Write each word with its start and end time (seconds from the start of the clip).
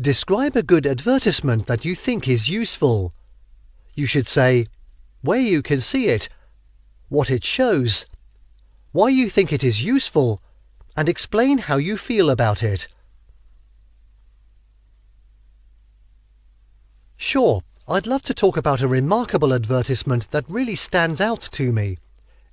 Describe 0.00 0.56
a 0.56 0.62
good 0.62 0.86
advertisement 0.86 1.66
that 1.66 1.84
you 1.84 1.94
think 1.94 2.26
is 2.26 2.48
useful. 2.48 3.12
You 3.94 4.06
should 4.06 4.26
say 4.26 4.64
where 5.20 5.40
you 5.40 5.62
can 5.62 5.82
see 5.82 6.06
it, 6.06 6.30
what 7.10 7.30
it 7.30 7.44
shows, 7.44 8.06
why 8.92 9.10
you 9.10 9.28
think 9.28 9.52
it 9.52 9.62
is 9.62 9.84
useful, 9.84 10.40
and 10.96 11.06
explain 11.06 11.58
how 11.58 11.76
you 11.76 11.98
feel 11.98 12.30
about 12.30 12.62
it. 12.62 12.88
Sure, 17.18 17.62
I'd 17.86 18.06
love 18.06 18.22
to 18.22 18.32
talk 18.32 18.56
about 18.56 18.80
a 18.80 18.88
remarkable 18.88 19.52
advertisement 19.52 20.30
that 20.30 20.48
really 20.48 20.76
stands 20.76 21.20
out 21.20 21.42
to 21.52 21.72
me. 21.72 21.98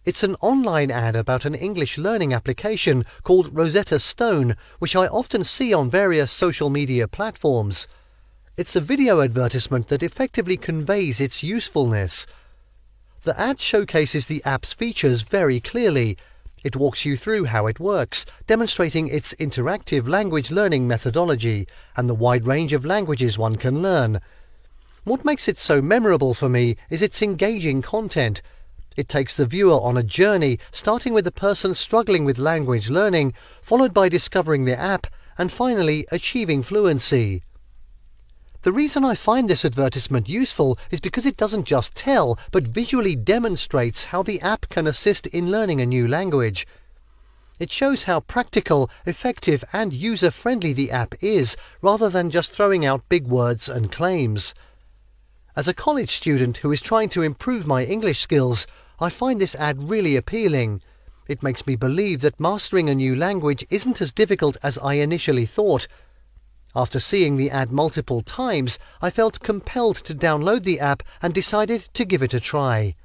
It's 0.08 0.24
an 0.24 0.38
online 0.40 0.90
ad 0.90 1.18
about 1.18 1.44
an 1.44 1.54
English 1.54 1.98
learning 1.98 2.34
application 2.34 3.04
called 3.24 3.54
Rosetta 3.54 4.00
Stone, 4.00 4.56
which 4.80 4.96
I 4.96 5.06
often 5.08 5.44
see 5.44 5.74
on 5.74 5.90
various 5.90 6.32
social 6.32 6.70
media 6.70 7.10
platforms. 7.10 7.90
It's 8.56 8.74
a 8.74 8.80
video 8.80 9.20
advertisement 9.20 9.90
that 9.90 10.02
effectively 10.02 10.56
conveys 10.56 11.20
its 11.20 11.44
usefulness. 11.44 12.26
The 13.24 13.38
ad 13.38 13.60
showcases 13.60 14.28
the 14.28 14.42
app's 14.46 14.72
features 14.72 15.24
very 15.24 15.60
clearly. 15.60 16.18
It 16.64 16.78
walks 16.78 17.04
you 17.04 17.18
through 17.18 17.44
how 17.44 17.68
it 17.68 17.78
works, 17.78 18.26
demonstrating 18.46 19.10
its 19.10 19.34
interactive 19.34 20.08
language 20.08 20.52
learning 20.52 20.88
methodology 20.88 21.68
and 21.98 22.08
the 22.08 22.16
wide 22.16 22.48
range 22.48 22.72
of 22.72 22.86
languages 22.86 23.38
one 23.38 23.58
can 23.58 23.82
learn. 23.82 24.22
What 25.04 25.26
makes 25.26 25.50
it 25.50 25.58
so 25.58 25.82
memorable 25.82 26.34
for 26.34 26.48
me 26.48 26.78
is 26.90 27.02
its 27.02 27.22
engaging 27.22 27.82
content. 27.82 28.42
It 28.98 29.08
takes 29.08 29.36
the 29.36 29.46
viewer 29.46 29.80
on 29.80 29.96
a 29.96 30.02
journey, 30.04 30.58
starting 30.72 31.14
with 31.14 31.28
a 31.28 31.32
person 31.32 31.76
struggling 31.76 32.26
with 32.26 32.40
language 32.40 32.90
learning, 32.90 33.34
followed 33.62 33.94
by 33.94 34.10
discovering 34.10 34.66
the 34.66 34.78
app, 34.78 35.06
and 35.38 35.52
finally 35.52 36.08
achieving 36.12 36.64
fluency. 36.64 37.44
The 38.64 38.72
reason 38.72 39.06
I 39.06 39.14
find 39.14 39.48
this 39.48 39.64
advertisement 39.64 40.28
useful 40.28 40.80
is 40.90 41.00
because 41.00 41.28
it 41.28 41.38
doesn't 41.38 41.66
just 41.66 41.96
tell, 41.96 42.40
but 42.52 42.68
visually 42.68 43.16
demonstrates 43.16 44.06
how 44.06 44.24
the 44.24 44.42
app 44.42 44.68
can 44.70 44.88
assist 44.88 45.28
in 45.28 45.52
learning 45.52 45.80
a 45.80 45.86
new 45.86 46.08
language. 46.08 46.66
It 47.60 47.72
shows 47.72 48.06
how 48.06 48.22
practical, 48.22 48.90
effective, 49.06 49.64
and 49.72 49.94
user 49.94 50.32
friendly 50.32 50.74
the 50.74 50.90
app 50.90 51.14
is, 51.22 51.56
rather 51.84 52.10
than 52.10 52.32
just 52.32 52.50
throwing 52.50 52.84
out 52.84 53.08
big 53.10 53.28
words 53.28 53.70
and 53.70 53.92
claims. 53.92 54.56
As 55.56 55.68
a 55.68 55.74
college 55.74 56.12
student 56.12 56.58
who 56.58 56.72
is 56.72 56.82
trying 56.82 57.10
to 57.10 57.24
improve 57.24 57.66
my 57.66 57.84
English 57.84 58.20
skills, 58.20 58.68
I 59.00 59.10
find 59.10 59.40
this 59.40 59.56
ad 59.56 59.90
really 59.90 60.16
appealing. 60.16 60.82
It 61.28 61.44
makes 61.44 61.68
me 61.68 61.76
believe 61.76 62.22
that 62.22 62.40
mastering 62.40 62.90
a 62.90 62.96
new 62.96 63.16
language 63.16 63.66
isn't 63.70 64.02
as 64.02 64.12
difficult 64.12 64.58
as 64.64 64.80
I 64.80 64.96
initially 64.96 65.46
thought. 65.46 65.88
After 66.76 67.00
seeing 67.00 67.38
the 67.38 67.52
ad 67.52 67.72
multiple 67.72 68.22
times, 68.22 68.80
I 69.02 69.10
felt 69.10 69.42
compelled 69.42 69.98
to 69.98 70.16
download 70.16 70.64
the 70.64 70.80
app 70.80 71.04
and 71.22 71.34
decided 71.34 71.90
to 71.94 72.06
give 72.06 72.24
it 72.24 72.34
a 72.34 72.40
try. 72.40 72.96